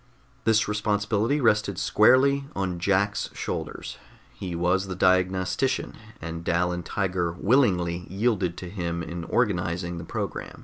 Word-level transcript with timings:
This 0.45 0.67
responsibility 0.67 1.39
rested 1.39 1.77
squarely 1.77 2.45
on 2.55 2.79
Jack's 2.79 3.29
shoulders; 3.35 3.99
he 4.33 4.55
was 4.55 4.87
the 4.87 4.95
diagnostician, 4.95 5.93
and 6.19 6.43
Dal 6.43 6.71
and 6.71 6.83
Tiger 6.83 7.33
willingly 7.33 8.07
yielded 8.09 8.57
to 8.57 8.69
him 8.71 9.03
in 9.03 9.25
organizing 9.25 9.99
the 9.99 10.03
program. 10.03 10.59